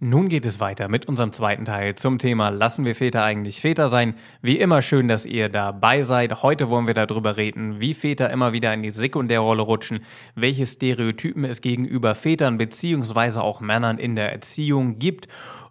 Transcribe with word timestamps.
Nun 0.00 0.28
geht 0.28 0.46
es 0.46 0.60
weiter 0.60 0.86
mit 0.86 1.06
unserem 1.06 1.32
zweiten 1.32 1.64
Teil 1.64 1.96
zum 1.96 2.20
Thema 2.20 2.50
Lassen 2.50 2.84
wir 2.84 2.94
Väter 2.94 3.24
eigentlich 3.24 3.60
Väter 3.60 3.88
sein? 3.88 4.14
Wie 4.40 4.56
immer 4.60 4.80
schön, 4.80 5.08
dass 5.08 5.26
ihr 5.26 5.48
dabei 5.48 6.04
seid. 6.04 6.44
Heute 6.44 6.70
wollen 6.70 6.86
wir 6.86 6.94
darüber 6.94 7.36
reden, 7.36 7.80
wie 7.80 7.94
Väter 7.94 8.30
immer 8.30 8.52
wieder 8.52 8.72
in 8.72 8.84
die 8.84 8.90
Sekundärrolle 8.90 9.62
rutschen, 9.62 10.04
welche 10.36 10.66
Stereotypen 10.66 11.44
es 11.44 11.60
gegenüber 11.62 12.14
Vätern 12.14 12.58
bzw. 12.58 13.40
auch 13.40 13.60
Männern 13.60 13.98
in 13.98 14.14
der 14.14 14.30
Erziehung 14.30 15.00
gibt 15.00 15.26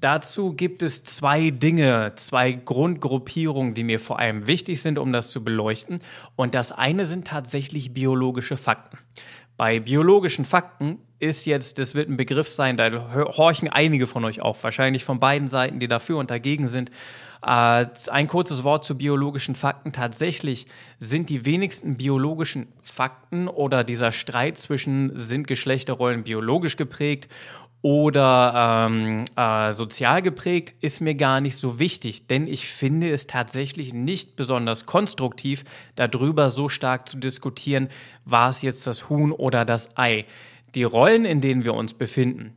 Dazu 0.00 0.52
gibt 0.52 0.82
es 0.82 1.04
zwei 1.04 1.48
Dinge, 1.48 2.12
zwei 2.16 2.52
Grundgruppierungen, 2.52 3.72
die 3.72 3.84
mir 3.84 3.98
vor 3.98 4.18
allem 4.18 4.46
wichtig 4.46 4.82
sind, 4.82 4.98
um 4.98 5.10
das 5.10 5.30
zu 5.30 5.42
beleuchten. 5.42 6.00
Und 6.36 6.54
das 6.54 6.72
eine 6.72 7.06
sind 7.06 7.26
tatsächlich 7.26 7.94
biologische 7.94 8.58
Fakten. 8.58 8.98
Bei 9.56 9.78
biologischen 9.78 10.44
Fakten 10.44 10.98
ist 11.20 11.44
jetzt, 11.44 11.78
das 11.78 11.94
wird 11.94 12.08
ein 12.08 12.16
Begriff 12.16 12.48
sein, 12.48 12.76
da 12.76 12.90
horchen 13.14 13.68
einige 13.68 14.06
von 14.06 14.24
euch 14.24 14.42
auf, 14.42 14.62
wahrscheinlich 14.64 15.04
von 15.04 15.20
beiden 15.20 15.48
Seiten, 15.48 15.78
die 15.78 15.88
dafür 15.88 16.18
und 16.18 16.30
dagegen 16.30 16.66
sind. 16.66 16.90
Äh, 17.46 17.86
ein 18.10 18.26
kurzes 18.26 18.64
Wort 18.64 18.84
zu 18.84 18.96
biologischen 18.96 19.54
Fakten. 19.54 19.92
Tatsächlich 19.92 20.66
sind 20.98 21.28
die 21.28 21.44
wenigsten 21.44 21.96
biologischen 21.96 22.68
Fakten 22.82 23.48
oder 23.48 23.84
dieser 23.84 24.12
Streit 24.12 24.58
zwischen 24.58 25.16
sind 25.16 25.46
Geschlechterrollen 25.46 26.24
biologisch 26.24 26.76
geprägt 26.76 27.28
oder 27.84 28.86
ähm, 28.88 29.26
äh, 29.36 29.74
sozial 29.74 30.22
geprägt, 30.22 30.72
ist 30.80 31.02
mir 31.02 31.14
gar 31.14 31.42
nicht 31.42 31.58
so 31.58 31.78
wichtig, 31.78 32.26
denn 32.26 32.46
ich 32.46 32.66
finde 32.66 33.10
es 33.10 33.26
tatsächlich 33.26 33.92
nicht 33.92 34.36
besonders 34.36 34.86
konstruktiv, 34.86 35.64
darüber 35.94 36.48
so 36.48 36.70
stark 36.70 37.06
zu 37.06 37.18
diskutieren, 37.18 37.90
war 38.24 38.48
es 38.48 38.62
jetzt 38.62 38.86
das 38.86 39.10
Huhn 39.10 39.32
oder 39.32 39.66
das 39.66 39.98
Ei. 39.98 40.24
Die 40.74 40.82
Rollen, 40.82 41.26
in 41.26 41.42
denen 41.42 41.66
wir 41.66 41.74
uns 41.74 41.92
befinden, 41.92 42.56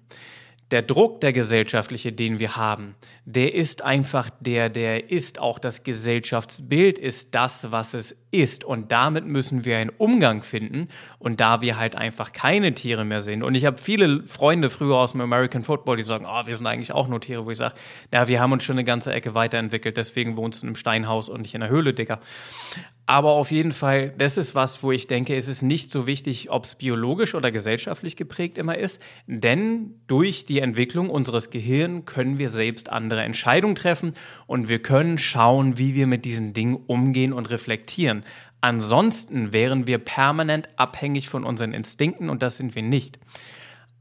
der 0.71 0.81
Druck, 0.81 1.21
der 1.21 1.31
gesellschaftliche, 1.31 2.11
den 2.11 2.39
wir 2.39 2.57
haben, 2.57 2.95
der 3.23 3.53
ist 3.53 3.83
einfach 3.83 4.29
der, 4.41 4.69
der 4.69 5.09
ist. 5.09 5.39
Auch 5.39 5.59
das 5.59 5.83
Gesellschaftsbild 5.83 6.97
ist 6.99 7.33
das, 7.35 7.71
was 7.71 7.93
es 7.93 8.25
ist. 8.31 8.65
Und 8.65 8.91
damit 8.91 9.25
müssen 9.25 9.63
wir 9.63 9.77
einen 9.77 9.91
Umgang 9.97 10.41
finden. 10.41 10.89
Und 11.19 11.39
da 11.39 11.61
wir 11.61 11.77
halt 11.77 11.95
einfach 11.95 12.33
keine 12.33 12.73
Tiere 12.73 13.05
mehr 13.05 13.21
sind. 13.21 13.43
Und 13.43 13.55
ich 13.55 13.65
habe 13.65 13.77
viele 13.77 14.23
Freunde 14.23 14.69
früher 14.69 14.97
aus 14.97 15.13
dem 15.13 15.21
American 15.21 15.63
Football, 15.63 15.97
die 15.97 16.03
sagen, 16.03 16.25
oh, 16.27 16.45
wir 16.45 16.55
sind 16.55 16.67
eigentlich 16.67 16.91
auch 16.91 17.07
nur 17.07 17.21
Tiere, 17.21 17.45
wo 17.45 17.51
ich 17.51 17.57
sage, 17.57 17.75
na, 18.11 18.27
wir 18.27 18.41
haben 18.41 18.51
uns 18.51 18.65
schon 18.65 18.75
eine 18.75 18.83
ganze 18.83 19.13
Ecke 19.13 19.35
weiterentwickelt. 19.35 19.95
Deswegen 19.95 20.35
wohnst 20.35 20.61
du 20.61 20.65
in 20.65 20.69
einem 20.69 20.75
Steinhaus 20.75 21.29
und 21.29 21.41
nicht 21.41 21.55
in 21.55 21.63
einer 21.63 21.71
Höhle, 21.71 21.93
Dicker. 21.93 22.19
Aber 23.09 23.29
auf 23.31 23.51
jeden 23.51 23.71
Fall, 23.71 24.11
das 24.17 24.37
ist 24.37 24.53
was, 24.53 24.83
wo 24.83 24.91
ich 24.91 25.07
denke, 25.07 25.37
es 25.37 25.47
ist 25.47 25.61
nicht 25.61 25.89
so 25.89 26.07
wichtig, 26.07 26.51
ob 26.51 26.65
es 26.65 26.75
biologisch 26.75 27.35
oder 27.35 27.51
gesellschaftlich 27.51 28.17
geprägt 28.17 28.57
immer 28.57 28.77
ist. 28.77 29.01
Denn 29.27 29.95
durch 30.07 30.45
die 30.45 30.59
Entwicklung 30.59 31.09
unseres 31.09 31.49
Gehirns 31.49 32.05
können 32.05 32.37
wir 32.37 32.49
selbst 32.49 32.91
andere 32.91 33.21
Entscheidungen 33.21 33.75
treffen 33.75 34.13
und 34.45 34.67
wir 34.67 34.81
können 34.81 35.17
schauen, 35.17 35.77
wie 35.77 35.95
wir 35.95 36.05
mit 36.05 36.25
diesen 36.25 36.51
Dingen 36.51 36.75
umgehen 36.75 37.31
und 37.31 37.49
reflektieren. 37.49 38.25
Ansonsten 38.59 39.53
wären 39.53 39.87
wir 39.87 39.99
permanent 39.99 40.67
abhängig 40.75 41.29
von 41.29 41.45
unseren 41.45 41.71
Instinkten 41.71 42.29
und 42.29 42.41
das 42.41 42.57
sind 42.57 42.75
wir 42.75 42.83
nicht. 42.83 43.19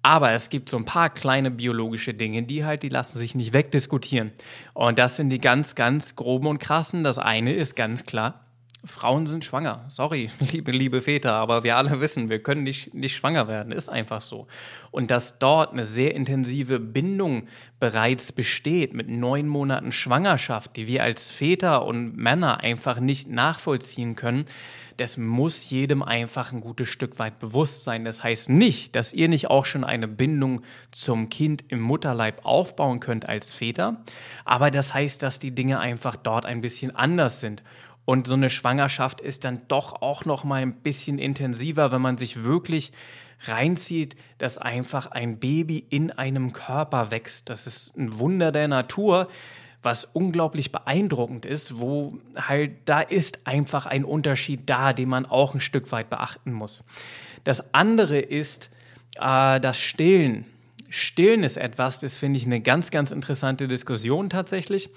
Aber 0.02 0.32
es 0.32 0.50
gibt 0.50 0.68
so 0.68 0.76
ein 0.78 0.84
paar 0.84 1.10
kleine 1.10 1.52
biologische 1.52 2.14
Dinge, 2.14 2.42
die 2.42 2.64
halt, 2.64 2.82
die 2.82 2.88
lassen 2.88 3.18
sich 3.18 3.36
nicht 3.36 3.52
wegdiskutieren. 3.52 4.32
Und 4.74 4.98
das 4.98 5.16
sind 5.16 5.30
die 5.30 5.40
ganz, 5.40 5.76
ganz 5.76 6.16
groben 6.16 6.48
und 6.48 6.58
krassen. 6.58 7.04
Das 7.04 7.18
eine 7.18 7.52
ist 7.52 7.76
ganz 7.76 8.04
klar, 8.04 8.45
Frauen 8.86 9.26
sind 9.26 9.44
schwanger. 9.44 9.84
Sorry, 9.88 10.30
liebe, 10.52 10.70
liebe 10.70 11.00
Väter, 11.00 11.32
aber 11.32 11.64
wir 11.64 11.76
alle 11.76 12.00
wissen, 12.00 12.30
wir 12.30 12.42
können 12.42 12.62
nicht, 12.62 12.94
nicht 12.94 13.16
schwanger 13.16 13.48
werden. 13.48 13.72
Ist 13.72 13.88
einfach 13.88 14.22
so. 14.22 14.46
Und 14.90 15.10
dass 15.10 15.38
dort 15.38 15.72
eine 15.72 15.86
sehr 15.86 16.14
intensive 16.14 16.78
Bindung 16.78 17.48
bereits 17.80 18.32
besteht 18.32 18.94
mit 18.94 19.08
neun 19.08 19.48
Monaten 19.48 19.92
Schwangerschaft, 19.92 20.76
die 20.76 20.86
wir 20.86 21.02
als 21.02 21.30
Väter 21.30 21.84
und 21.84 22.16
Männer 22.16 22.60
einfach 22.60 23.00
nicht 23.00 23.28
nachvollziehen 23.28 24.14
können, 24.14 24.46
das 24.96 25.18
muss 25.18 25.68
jedem 25.68 26.02
einfach 26.02 26.52
ein 26.52 26.60
gutes 26.60 26.88
Stück 26.88 27.18
weit 27.18 27.38
bewusst 27.38 27.84
sein. 27.84 28.04
Das 28.04 28.24
heißt 28.24 28.48
nicht, 28.48 28.96
dass 28.96 29.12
ihr 29.12 29.28
nicht 29.28 29.48
auch 29.50 29.66
schon 29.66 29.84
eine 29.84 30.08
Bindung 30.08 30.62
zum 30.90 31.28
Kind 31.28 31.64
im 31.68 31.80
Mutterleib 31.80 32.44
aufbauen 32.44 33.00
könnt 33.00 33.28
als 33.28 33.52
Väter, 33.52 34.02
aber 34.44 34.70
das 34.70 34.94
heißt, 34.94 35.22
dass 35.22 35.38
die 35.38 35.54
Dinge 35.54 35.80
einfach 35.80 36.16
dort 36.16 36.46
ein 36.46 36.60
bisschen 36.60 36.94
anders 36.94 37.40
sind. 37.40 37.62
Und 38.06 38.26
so 38.26 38.34
eine 38.34 38.48
Schwangerschaft 38.48 39.20
ist 39.20 39.44
dann 39.44 39.62
doch 39.68 40.00
auch 40.00 40.24
noch 40.24 40.44
mal 40.44 40.62
ein 40.62 40.76
bisschen 40.76 41.18
intensiver, 41.18 41.92
wenn 41.92 42.00
man 42.00 42.16
sich 42.16 42.44
wirklich 42.44 42.92
reinzieht, 43.46 44.16
dass 44.38 44.56
einfach 44.56 45.08
ein 45.08 45.38
Baby 45.38 45.84
in 45.90 46.12
einem 46.12 46.52
Körper 46.52 47.10
wächst. 47.10 47.50
Das 47.50 47.66
ist 47.66 47.96
ein 47.98 48.18
Wunder 48.18 48.52
der 48.52 48.68
Natur, 48.68 49.28
was 49.82 50.04
unglaublich 50.04 50.72
beeindruckend 50.72 51.44
ist, 51.44 51.78
wo 51.78 52.18
halt 52.36 52.76
da 52.86 53.00
ist 53.00 53.40
einfach 53.44 53.86
ein 53.86 54.04
Unterschied 54.04 54.62
da, 54.66 54.92
den 54.92 55.08
man 55.08 55.26
auch 55.26 55.54
ein 55.54 55.60
Stück 55.60 55.92
weit 55.92 56.08
beachten 56.08 56.52
muss. 56.52 56.84
Das 57.44 57.74
andere 57.74 58.20
ist 58.20 58.70
äh, 59.20 59.60
das 59.60 59.78
Stillen. 59.78 60.46
Stillen 60.88 61.42
ist 61.42 61.56
etwas, 61.56 61.98
das 61.98 62.16
finde 62.16 62.38
ich 62.38 62.46
eine 62.46 62.60
ganz, 62.60 62.92
ganz 62.92 63.10
interessante 63.10 63.66
Diskussion 63.66 64.30
tatsächlich. 64.30 64.90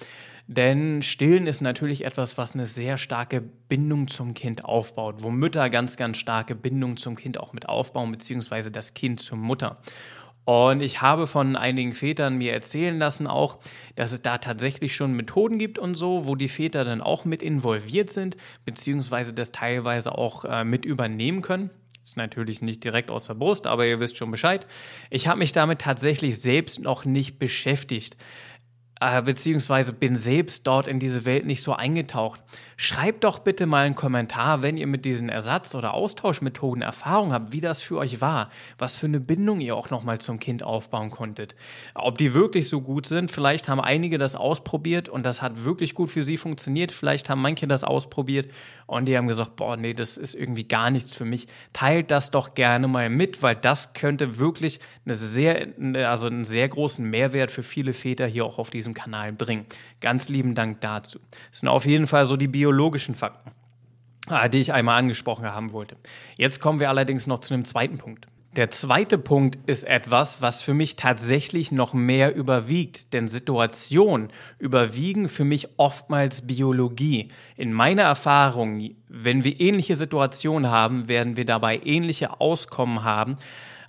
Denn 0.52 1.04
Stillen 1.04 1.46
ist 1.46 1.62
natürlich 1.62 2.06
etwas, 2.06 2.40
was 2.40 2.56
eine 2.56 2.66
sehr 2.66 2.98
starke 2.98 3.40
Bindung 3.40 4.08
zum 4.08 4.34
Kind 4.34 4.66
aufbaut, 4.66 5.18
wo 5.20 5.30
Mütter 5.30 5.70
ganz, 5.70 5.96
ganz 5.96 6.18
starke 6.18 6.56
Bindung 6.56 6.98
zum 6.98 7.16
Kind 7.16 7.40
auch 7.40 7.54
mit 7.54 7.70
aufbauen, 7.70 8.12
beziehungsweise 8.12 8.72
das 8.72 8.96
Kind 8.96 9.20
zur 9.20 9.38
Mutter. 9.38 9.78
Und 10.46 10.82
ich 10.82 11.04
habe 11.04 11.28
von 11.28 11.56
einigen 11.56 11.94
Vätern 11.94 12.40
mir 12.40 12.52
erzählen 12.52 12.98
lassen 12.98 13.28
auch, 13.28 13.60
dass 13.96 14.12
es 14.12 14.24
da 14.24 14.40
tatsächlich 14.40 14.96
schon 14.96 15.14
Methoden 15.14 15.60
gibt 15.60 15.78
und 15.78 15.94
so, 15.94 16.26
wo 16.26 16.36
die 16.36 16.50
Väter 16.50 16.84
dann 16.84 17.02
auch 17.02 17.26
mit 17.26 17.44
involviert 17.44 18.10
sind, 18.10 18.36
beziehungsweise 18.66 19.36
das 19.36 19.52
teilweise 19.52 20.18
auch 20.18 20.46
äh, 20.46 20.64
mit 20.64 20.84
übernehmen 20.84 21.44
können. 21.44 21.70
Ist 22.04 22.18
natürlich 22.18 22.64
nicht 22.64 22.84
direkt 22.84 23.12
aus 23.12 23.28
der 23.28 23.36
Brust, 23.36 23.68
aber 23.68 23.86
ihr 23.86 24.00
wisst 24.00 24.18
schon 24.18 24.32
Bescheid. 24.32 24.66
Ich 25.12 25.28
habe 25.28 25.38
mich 25.38 25.52
damit 25.52 25.82
tatsächlich 25.82 26.42
selbst 26.42 26.80
noch 26.80 27.06
nicht 27.06 27.38
beschäftigt. 27.38 28.18
Äh, 29.02 29.22
beziehungsweise 29.22 29.94
bin 29.94 30.16
selbst 30.16 30.68
dort 30.68 30.88
in 30.88 31.00
diese 31.00 31.26
Welt 31.26 31.46
nicht 31.46 31.64
so 31.64 31.74
eingetaucht. 31.74 32.42
Schreibt 32.76 33.24
doch 33.24 33.40
bitte 33.40 33.66
mal 33.66 33.86
einen 33.86 33.96
Kommentar, 33.96 34.62
wenn 34.62 34.78
ihr 34.78 34.88
mit 34.88 35.06
diesen 35.06 35.30
Ersatz- 35.30 35.76
oder 35.76 35.94
Austauschmethoden 35.94 36.82
Erfahrung 36.82 37.34
habt, 37.34 37.52
wie 37.52 37.62
das 37.62 37.82
für 37.82 37.98
euch 37.98 38.22
war, 38.22 38.50
was 38.78 38.96
für 38.96 39.06
eine 39.06 39.20
Bindung 39.20 39.62
ihr 39.62 39.76
auch 39.76 39.90
nochmal 39.90 40.20
zum 40.20 40.40
Kind 40.40 40.64
aufbauen 40.64 41.12
konntet. 41.12 41.56
Ob 41.96 42.18
die 42.18 42.34
wirklich 42.34 42.70
so 42.70 42.82
gut 42.82 43.06
sind, 43.06 43.32
vielleicht 43.32 43.68
haben 43.68 43.82
einige 43.82 44.18
das 44.18 44.36
ausprobiert 44.36 45.10
und 45.10 45.26
das 45.26 45.42
hat 45.42 45.64
wirklich 45.64 45.94
gut 45.94 46.10
für 46.10 46.24
sie 46.24 46.38
funktioniert, 46.38 46.92
vielleicht 46.92 47.30
haben 47.30 47.42
manche 47.42 47.68
das 47.68 47.84
ausprobiert 47.84 48.50
und 48.86 49.06
die 49.08 49.16
haben 49.16 49.28
gesagt, 49.28 49.56
boah, 49.56 49.78
nee, 49.78 49.94
das 49.94 50.18
ist 50.18 50.34
irgendwie 50.34 50.68
gar 50.68 50.90
nichts 50.90 51.14
für 51.14 51.26
mich. 51.26 51.48
Teilt 51.74 52.12
das 52.12 52.32
doch 52.32 52.54
gerne 52.54 52.88
mal 52.88 53.10
mit, 53.10 53.44
weil 53.44 53.56
das 53.56 53.94
könnte 53.94 54.40
wirklich 54.40 54.80
eine 55.06 55.16
sehr, 55.16 55.68
also 56.10 56.28
einen 56.28 56.44
sehr 56.44 56.68
großen 56.68 57.08
Mehrwert 57.08 57.52
für 57.52 57.62
viele 57.62 57.94
Väter 57.94 58.26
hier 58.26 58.46
auch 58.46 58.58
auf 58.58 58.70
diesem 58.70 58.89
Kanal 58.94 59.34
bringen. 59.34 59.66
Ganz 60.02 60.30
lieben 60.30 60.56
Dank 60.56 60.82
dazu. 60.82 61.20
Das 61.50 61.62
sind 61.62 61.70
auf 61.70 61.86
jeden 61.86 62.08
Fall 62.08 62.26
so 62.26 62.38
die 62.38 62.48
biologischen 62.48 63.16
Fakten, 63.16 63.52
ah, 64.28 64.48
die 64.48 64.60
ich 64.60 64.74
einmal 64.74 64.98
angesprochen 65.00 65.46
haben 65.46 65.72
wollte. 65.72 65.98
Jetzt 66.38 66.60
kommen 66.60 66.80
wir 66.80 66.90
allerdings 66.90 67.28
noch 67.28 67.40
zu 67.40 67.54
einem 67.54 67.66
zweiten 67.66 67.98
Punkt. 67.98 68.28
Der 68.56 68.72
zweite 68.72 69.20
Punkt 69.20 69.60
ist 69.68 69.84
etwas, 69.84 70.42
was 70.42 70.64
für 70.64 70.74
mich 70.74 70.96
tatsächlich 70.96 71.72
noch 71.72 71.94
mehr 71.94 72.34
überwiegt, 72.36 73.14
denn 73.14 73.28
Situationen 73.28 74.30
überwiegen 74.58 75.30
für 75.30 75.46
mich 75.46 75.70
oftmals 75.78 76.48
Biologie. 76.48 77.28
In 77.58 77.72
meiner 77.74 78.02
Erfahrung, 78.02 78.96
wenn 79.08 79.44
wir 79.44 79.62
ähnliche 79.62 79.96
Situationen 79.96 80.72
haben, 80.72 81.08
werden 81.08 81.38
wir 81.38 81.46
dabei 81.46 81.80
ähnliche 81.86 82.42
Auskommen 82.42 83.04
haben, 83.04 83.38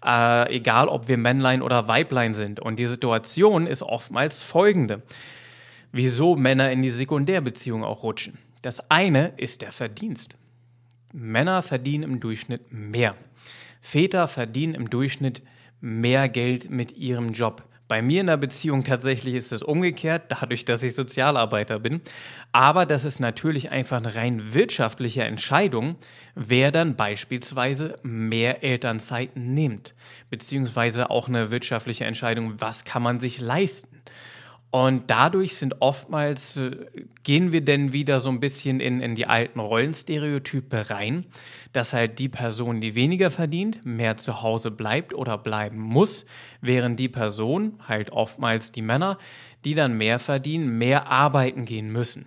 äh, 0.05 0.55
egal 0.55 0.88
ob 0.88 1.08
wir 1.08 1.17
Männlein 1.17 1.62
oder 1.62 1.88
Weiblein 1.88 2.35
sind. 2.35 2.61
Und 2.61 2.79
die 2.79 2.87
Situation 2.87 3.67
ist 3.67 3.82
oftmals 3.82 4.43
folgende. 4.43 5.02
Wieso 5.93 6.37
Männer 6.37 6.70
in 6.70 6.82
die 6.82 6.91
Sekundärbeziehung 6.91 7.85
auch 7.85 8.02
rutschen. 8.02 8.38
Das 8.62 8.91
eine 8.91 9.32
ist 9.37 9.62
der 9.62 9.73
Verdienst. 9.73 10.37
Männer 11.12 11.62
verdienen 11.62 12.05
im 12.05 12.20
Durchschnitt 12.20 12.73
mehr. 12.73 13.17
Väter 13.81 14.29
verdienen 14.29 14.75
im 14.75 14.91
Durchschnitt 14.91 15.43
mehr 15.81 16.29
Geld 16.29 16.70
mit 16.70 16.93
ihrem 16.93 17.32
Job. 17.32 17.64
Bei 17.90 18.02
mir 18.02 18.20
in 18.20 18.28
der 18.28 18.37
Beziehung 18.37 18.84
tatsächlich 18.84 19.34
ist 19.34 19.50
es 19.50 19.64
umgekehrt, 19.64 20.26
dadurch, 20.28 20.64
dass 20.64 20.84
ich 20.84 20.94
Sozialarbeiter 20.94 21.81
bin. 21.81 22.02
Aber 22.52 22.87
das 22.87 23.04
ist 23.04 23.19
natürlich 23.19 23.72
einfach 23.72 23.96
eine 23.96 24.14
rein 24.14 24.54
wirtschaftliche 24.54 25.25
Entscheidung, 25.25 25.96
wer 26.37 26.70
dann 26.70 26.94
beispielsweise 26.94 27.96
mehr 28.04 28.62
Elternzeit 28.62 29.31
nimmt. 29.34 29.96
Beziehungsweise 30.28 31.10
auch 31.10 31.26
eine 31.26 31.50
wirtschaftliche 31.50 32.04
Entscheidung, 32.04 32.60
was 32.60 32.84
kann 32.84 33.02
man 33.02 33.19
sich 33.19 33.40
leisten. 33.40 34.00
Und 34.70 35.11
dadurch 35.11 35.56
sind 35.56 35.81
oftmals, 35.81 36.58
äh, 36.58 36.87
gehen 37.25 37.50
wir 37.50 37.61
denn 37.61 37.93
wieder 37.93 38.20
so 38.20 38.31
ein 38.31 38.38
bisschen 38.38 38.78
in, 38.78 39.00
in 39.00 39.17
die 39.17 39.26
alten 39.26 39.58
Rollenstereotype 39.58 40.90
rein, 40.90 41.26
dass 41.72 41.93
halt 41.93 42.20
die 42.20 42.28
Person, 42.28 42.81
die 42.81 42.94
weniger 42.94 43.31
verdient, 43.32 43.84
mehr 43.84 44.17
zu 44.17 44.43
Hause 44.43 44.70
bleibt 44.70 45.12
oder 45.12 45.38
bleiben 45.38 45.81
muss, 45.81 46.25
während 46.61 47.00
die 47.00 47.08
Person, 47.08 47.78
halt 47.88 48.11
oftmals 48.12 48.70
die 48.70 48.82
Männer, 48.82 49.19
die 49.64 49.75
dann 49.75 49.99
mehr 49.99 50.20
verdienen, 50.20 50.78
mehr 50.78 51.08
arbeiten 51.08 51.64
gehen 51.64 51.90
müssen. 51.90 52.26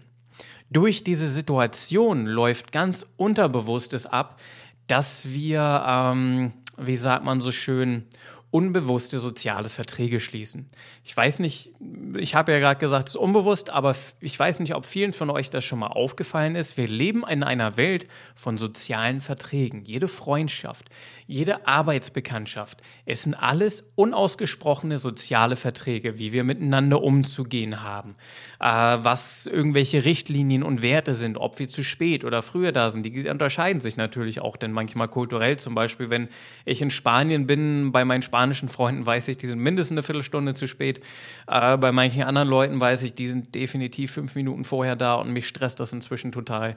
Durch 0.70 1.04
diese 1.04 1.30
Situation 1.30 2.26
läuft 2.26 2.72
ganz 2.72 3.08
Unterbewusstes 3.16 4.06
ab, 4.06 4.42
dass 4.88 5.32
wir, 5.32 5.84
ähm, 5.88 6.54
wie 6.78 6.96
sagt 6.98 7.24
man 7.24 7.40
so 7.40 7.52
schön, 7.52 8.06
unbewusste 8.54 9.18
soziale 9.18 9.68
Verträge 9.68 10.20
schließen. 10.20 10.68
Ich 11.04 11.18
weiß 11.18 11.40
nicht, 11.40 11.72
ich 12.16 12.36
habe 12.36 12.52
ja 12.52 12.60
gerade 12.60 12.80
gesagt, 12.80 13.10
es 13.10 13.16
ist 13.16 13.20
unbewusst, 13.20 13.72
aber 13.72 13.96
ich 14.20 14.38
weiß 14.38 14.60
nicht, 14.60 14.76
ob 14.76 14.86
vielen 14.86 15.12
von 15.12 15.32
euch 15.32 15.50
das 15.50 15.66
schon 15.66 15.80
mal 15.80 15.88
aufgefallen 15.88 16.54
ist. 16.54 16.78
Wir 16.78 16.88
leben 16.88 17.24
in 17.28 17.42
einer 17.42 17.78
Welt 17.78 18.08
von 18.36 18.60
sozialen 18.60 19.22
Verträgen. 19.22 19.86
Jede 19.86 20.08
Freundschaft, 20.08 20.86
jede 21.26 21.68
Arbeitsbekanntschaft, 21.68 22.78
es 23.08 23.24
sind 23.24 23.34
alles 23.34 23.92
unausgesprochene 23.96 25.00
soziale 25.00 25.56
Verträge, 25.56 26.20
wie 26.20 26.32
wir 26.32 26.44
miteinander 26.44 27.02
umzugehen 27.02 27.82
haben, 27.82 28.14
äh, 28.60 28.66
was 28.68 29.48
irgendwelche 29.48 30.06
Richtlinien 30.06 30.62
und 30.62 30.84
Werte 30.84 31.16
sind, 31.16 31.40
ob 31.40 31.58
wir 31.58 31.68
zu 31.68 31.84
spät 31.84 32.24
oder 32.24 32.44
früher 32.44 32.72
da 32.72 32.92
sind. 32.92 33.04
Die 33.04 33.28
unterscheiden 33.28 33.82
sich 33.82 33.98
natürlich 33.98 34.42
auch, 34.42 34.58
denn 34.58 34.74
manchmal 34.74 35.08
kulturell, 35.08 35.58
zum 35.58 35.74
Beispiel, 35.74 36.12
wenn 36.12 36.28
ich 36.66 36.84
in 36.84 36.92
Spanien 36.92 37.48
bin, 37.48 37.92
bei 37.92 38.06
meinen 38.06 38.22
Spanien 38.22 38.43
spanischen 38.44 38.68
Freunden 38.68 39.06
weiß 39.06 39.30
ich, 39.30 39.38
die 39.38 39.48
sind 39.48 39.60
mindestens 39.60 39.94
eine 39.94 40.04
Viertelstunde 40.04 40.54
zu 40.54 40.68
spät. 40.68 41.00
Äh, 41.48 41.78
bei 41.78 41.94
manchen 41.94 42.24
anderen 42.24 42.50
Leuten 42.50 42.78
weiß 42.78 43.04
ich, 43.04 43.16
die 43.16 43.30
sind 43.30 43.56
definitiv 43.56 44.12
fünf 44.12 44.36
Minuten 44.36 44.66
vorher 44.66 44.98
da 44.98 45.16
und 45.16 45.32
mich 45.32 45.48
stresst 45.48 45.80
das 45.80 45.94
inzwischen 45.94 46.34
total. 46.34 46.76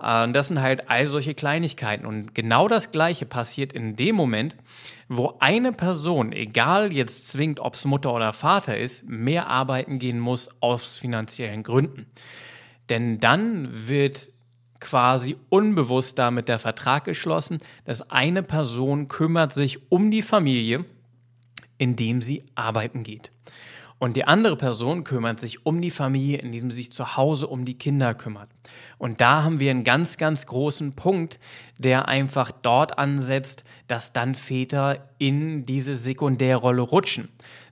Äh, 0.00 0.22
und 0.22 0.32
das 0.32 0.46
sind 0.46 0.60
halt 0.60 0.88
all 0.88 1.08
solche 1.08 1.34
Kleinigkeiten. 1.34 2.06
Und 2.06 2.36
genau 2.36 2.68
das 2.68 2.92
Gleiche 2.92 3.26
passiert 3.26 3.72
in 3.72 3.96
dem 3.96 4.14
Moment, 4.14 4.54
wo 5.08 5.34
eine 5.40 5.72
Person, 5.72 6.30
egal 6.30 6.92
jetzt 6.92 7.28
zwingt, 7.32 7.58
ob 7.58 7.74
es 7.74 7.84
Mutter 7.84 8.14
oder 8.14 8.32
Vater 8.32 8.78
ist, 8.78 9.08
mehr 9.08 9.48
arbeiten 9.48 9.98
gehen 9.98 10.20
muss 10.20 10.50
aus 10.60 10.98
finanziellen 10.98 11.64
Gründen. 11.64 12.06
Denn 12.88 13.18
dann 13.18 13.88
wird 13.88 14.30
quasi 14.78 15.36
unbewusst 15.48 16.16
damit 16.16 16.46
der 16.46 16.60
Vertrag 16.60 17.04
geschlossen, 17.04 17.58
dass 17.84 18.08
eine 18.08 18.44
Person 18.44 19.08
kümmert 19.08 19.52
sich 19.52 19.90
um 19.90 20.12
die 20.12 20.22
Familie 20.22 20.84
indem 21.78 22.20
sie 22.20 22.44
arbeiten 22.54 23.02
geht. 23.02 23.32
Und 24.00 24.14
die 24.14 24.24
andere 24.24 24.56
Person 24.56 25.02
kümmert 25.02 25.40
sich 25.40 25.66
um 25.66 25.82
die 25.82 25.90
Familie, 25.90 26.38
indem 26.38 26.70
sie 26.70 26.76
sich 26.76 26.92
zu 26.92 27.16
Hause 27.16 27.48
um 27.48 27.64
die 27.64 27.78
Kinder 27.78 28.14
kümmert. 28.14 28.48
Und 28.96 29.20
da 29.20 29.42
haben 29.42 29.58
wir 29.58 29.72
einen 29.72 29.82
ganz, 29.82 30.16
ganz 30.16 30.46
großen 30.46 30.92
Punkt, 30.92 31.40
der 31.78 32.06
einfach 32.06 32.52
dort 32.52 32.96
ansetzt, 32.96 33.64
dass 33.88 34.12
dann 34.12 34.34
Väter 34.34 35.08
in 35.18 35.66
diese 35.66 35.96
Sekundärrolle 35.96 36.82
rutschen. 36.82 37.28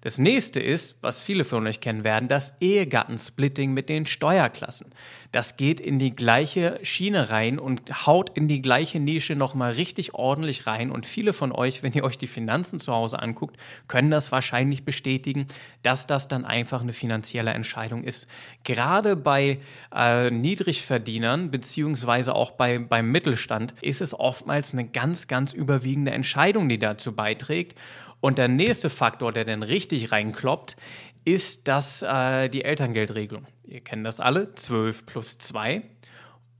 Das 0.06 0.18
nächste 0.18 0.60
ist, 0.60 0.94
was 1.00 1.20
viele 1.20 1.44
von 1.44 1.66
euch 1.66 1.80
kennen 1.80 2.04
werden, 2.04 2.28
das 2.28 2.54
Ehegattensplitting 2.60 3.72
mit 3.72 3.88
den 3.88 4.06
Steuerklassen. 4.06 4.92
Das 5.32 5.56
geht 5.56 5.80
in 5.80 5.98
die 5.98 6.14
gleiche 6.14 6.78
Schiene 6.82 7.30
rein 7.30 7.58
und 7.58 8.06
haut 8.06 8.30
in 8.36 8.46
die 8.46 8.62
gleiche 8.62 9.00
Nische 9.00 9.34
nochmal 9.34 9.72
richtig 9.72 10.14
ordentlich 10.14 10.66
rein. 10.66 10.92
Und 10.92 11.06
viele 11.06 11.32
von 11.32 11.50
euch, 11.50 11.82
wenn 11.82 11.92
ihr 11.92 12.04
euch 12.04 12.18
die 12.18 12.28
Finanzen 12.28 12.78
zu 12.78 12.92
Hause 12.92 13.20
anguckt, 13.20 13.56
können 13.88 14.10
das 14.10 14.30
wahrscheinlich 14.30 14.84
bestätigen, 14.84 15.48
dass 15.82 16.06
das 16.06 16.28
dann 16.28 16.44
einfach 16.44 16.82
eine 16.82 16.92
finanzielle 16.92 17.50
Entscheidung 17.50 18.04
ist. 18.04 18.28
Gerade 18.62 19.16
bei 19.16 19.58
äh, 19.94 20.30
Niedrigverdienern 20.30 21.50
beziehungsweise 21.50 22.34
auch 22.34 22.52
bei, 22.52 22.78
beim 22.78 23.10
Mittelstand 23.10 23.74
ist 23.82 24.00
es 24.00 24.18
oftmals 24.18 24.72
eine 24.72 24.86
ganz, 24.86 25.26
ganz 25.26 25.52
überwiegende 25.52 26.05
Entscheidung, 26.12 26.68
die 26.68 26.78
dazu 26.78 27.14
beiträgt. 27.14 27.78
Und 28.20 28.38
der 28.38 28.48
nächste 28.48 28.90
Faktor, 28.90 29.32
der 29.32 29.44
dann 29.44 29.62
richtig 29.62 30.12
reinkloppt, 30.12 30.76
ist 31.24 31.68
das 31.68 32.02
äh, 32.02 32.48
die 32.48 32.64
Elterngeldregelung. 32.64 33.46
Ihr 33.64 33.80
kennt 33.80 34.06
das 34.06 34.20
alle, 34.20 34.54
12 34.54 35.06
plus 35.06 35.38
2 35.38 35.82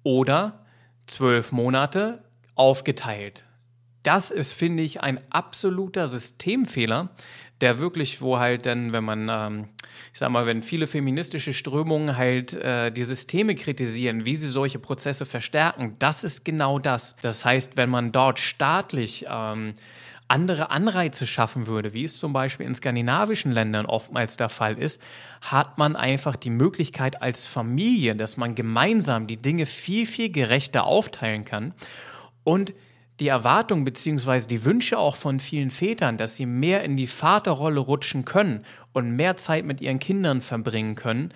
oder 0.02 0.66
12 1.06 1.52
Monate 1.52 2.24
aufgeteilt. 2.56 3.44
Das 4.02 4.30
ist, 4.30 4.52
finde 4.52 4.82
ich, 4.82 5.00
ein 5.00 5.20
absoluter 5.30 6.06
Systemfehler, 6.06 7.10
der 7.60 7.78
wirklich, 7.78 8.20
wo 8.20 8.38
halt 8.38 8.66
dann, 8.66 8.92
wenn 8.92 9.04
man, 9.04 9.28
ähm, 9.30 9.68
ich 10.12 10.18
sag 10.18 10.30
mal, 10.30 10.46
wenn 10.46 10.62
viele 10.62 10.86
feministische 10.86 11.54
Strömungen 11.54 12.16
halt 12.16 12.54
äh, 12.54 12.90
die 12.90 13.04
Systeme 13.04 13.54
kritisieren, 13.54 14.24
wie 14.24 14.36
sie 14.36 14.48
solche 14.48 14.78
Prozesse 14.78 15.26
verstärken, 15.26 15.96
das 15.98 16.24
ist 16.24 16.44
genau 16.44 16.78
das. 16.78 17.16
Das 17.22 17.44
heißt, 17.44 17.76
wenn 17.76 17.90
man 17.90 18.12
dort 18.12 18.38
staatlich 18.38 19.26
ähm, 19.28 19.74
andere 20.28 20.70
Anreize 20.70 21.26
schaffen 21.26 21.66
würde, 21.66 21.94
wie 21.94 22.04
es 22.04 22.18
zum 22.18 22.32
Beispiel 22.32 22.66
in 22.66 22.74
skandinavischen 22.74 23.52
Ländern 23.52 23.86
oftmals 23.86 24.36
der 24.36 24.48
Fall 24.48 24.78
ist, 24.78 25.00
hat 25.40 25.78
man 25.78 25.94
einfach 25.94 26.36
die 26.36 26.50
Möglichkeit 26.50 27.22
als 27.22 27.46
Familie, 27.46 28.16
dass 28.16 28.36
man 28.36 28.54
gemeinsam 28.54 29.26
die 29.26 29.36
Dinge 29.36 29.66
viel, 29.66 30.06
viel 30.06 30.30
gerechter 30.30 30.84
aufteilen 30.84 31.44
kann 31.44 31.74
und 32.42 32.72
die 33.20 33.28
Erwartung 33.28 33.84
bzw. 33.84 34.46
die 34.46 34.64
Wünsche 34.64 34.98
auch 34.98 35.16
von 35.16 35.40
vielen 35.40 35.70
Vätern, 35.70 36.16
dass 36.18 36.36
sie 36.36 36.46
mehr 36.46 36.84
in 36.84 36.96
die 36.96 37.06
Vaterrolle 37.06 37.80
rutschen 37.80 38.24
können 38.24 38.64
und 38.92 39.12
mehr 39.12 39.36
Zeit 39.36 39.64
mit 39.64 39.80
ihren 39.80 39.98
Kindern 39.98 40.42
verbringen 40.42 40.94
können, 40.94 41.32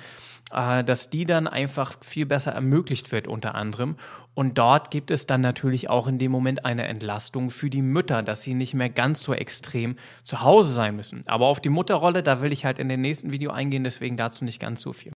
äh, 0.53 0.85
dass 0.85 1.11
die 1.11 1.25
dann 1.25 1.47
einfach 1.47 1.97
viel 2.03 2.27
besser 2.27 2.53
ermöglicht 2.53 3.13
wird 3.13 3.27
unter 3.27 3.55
anderem. 3.55 3.97
Und 4.35 4.59
dort 4.59 4.91
gibt 4.91 5.11
es 5.11 5.27
dann 5.27 5.41
natürlich 5.41 5.89
auch 5.89 6.07
in 6.07 6.19
dem 6.19 6.31
Moment 6.31 6.65
eine 6.65 6.87
Entlastung 6.87 7.51
für 7.51 7.71
die 7.71 7.83
Mütter, 7.83 8.23
dass 8.23 8.43
sie 8.43 8.55
nicht 8.55 8.75
mehr 8.75 8.91
ganz 8.91 9.23
so 9.23 9.35
extrem 9.35 9.97
zu 10.23 10.43
Hause 10.43 10.73
sein 10.73 10.97
müssen. 10.97 11.23
Aber 11.27 11.47
auf 11.47 11.61
die 11.61 11.69
Mutterrolle, 11.69 12.23
da 12.23 12.43
will 12.43 12.53
ich 12.53 12.65
halt 12.65 12.79
in 12.79 12.89
dem 12.89 13.01
nächsten 13.01 13.33
Video 13.33 13.51
eingehen, 13.51 13.85
deswegen 13.85 14.17
dazu 14.17 14.45
nicht 14.45 14.61
ganz 14.61 14.83
so 14.83 14.93
viel. 14.93 15.13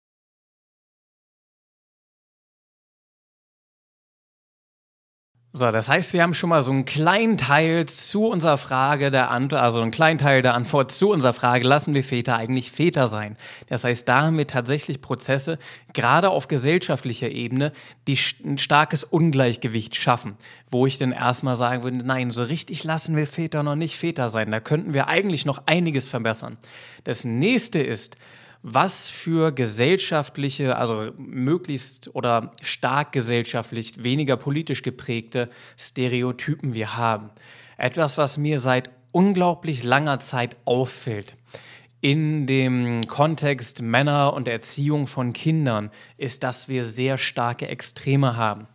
So, 5.54 5.70
das 5.70 5.86
heißt, 5.86 6.14
wir 6.14 6.22
haben 6.22 6.32
schon 6.32 6.48
mal 6.48 6.62
so 6.62 6.72
einen 6.72 6.86
kleinen 6.86 7.36
Teil 7.36 7.84
zu 7.84 8.26
unserer 8.26 8.56
Frage 8.56 9.10
der 9.10 9.30
Antwort, 9.30 9.60
also 9.60 9.82
einen 9.82 9.90
kleinen 9.90 10.16
Teil 10.16 10.40
der 10.40 10.54
Antwort 10.54 10.90
zu 10.90 11.10
unserer 11.10 11.34
Frage, 11.34 11.68
lassen 11.68 11.92
wir 11.92 12.02
Väter 12.02 12.36
eigentlich 12.36 12.72
Väter 12.72 13.06
sein? 13.06 13.36
Das 13.68 13.84
heißt, 13.84 14.08
da 14.08 14.22
haben 14.22 14.38
wir 14.38 14.46
tatsächlich 14.46 15.02
Prozesse, 15.02 15.58
gerade 15.92 16.30
auf 16.30 16.48
gesellschaftlicher 16.48 17.28
Ebene, 17.28 17.72
die 18.08 18.18
ein 18.46 18.56
starkes 18.56 19.04
Ungleichgewicht 19.04 19.94
schaffen, 19.94 20.38
wo 20.70 20.86
ich 20.86 20.96
dann 20.96 21.12
erstmal 21.12 21.56
sagen 21.56 21.82
würde, 21.82 21.98
nein, 21.98 22.30
so 22.30 22.44
richtig 22.44 22.82
lassen 22.84 23.14
wir 23.14 23.26
Väter 23.26 23.62
noch 23.62 23.76
nicht 23.76 23.98
Väter 23.98 24.30
sein. 24.30 24.50
Da 24.50 24.58
könnten 24.58 24.94
wir 24.94 25.08
eigentlich 25.08 25.44
noch 25.44 25.64
einiges 25.66 26.08
verbessern. 26.08 26.56
Das 27.04 27.24
nächste 27.24 27.82
ist, 27.82 28.16
was 28.62 29.08
für 29.08 29.52
gesellschaftliche, 29.52 30.76
also 30.76 31.10
möglichst 31.16 32.14
oder 32.14 32.52
stark 32.62 33.12
gesellschaftlich, 33.12 34.04
weniger 34.04 34.36
politisch 34.36 34.82
geprägte 34.82 35.48
Stereotypen 35.76 36.74
wir 36.74 36.96
haben. 36.96 37.30
Etwas, 37.76 38.18
was 38.18 38.38
mir 38.38 38.58
seit 38.58 38.90
unglaublich 39.10 39.84
langer 39.84 40.20
Zeit 40.20 40.56
auffällt 40.64 41.36
in 42.00 42.46
dem 42.46 43.02
Kontext 43.06 43.80
Männer 43.80 44.32
und 44.32 44.48
Erziehung 44.48 45.06
von 45.06 45.32
Kindern, 45.32 45.90
ist, 46.16 46.42
dass 46.42 46.68
wir 46.68 46.82
sehr 46.82 47.16
starke 47.16 47.68
Extreme 47.68 48.36
haben. 48.36 48.66